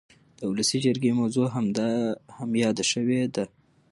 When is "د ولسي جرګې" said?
0.39-1.11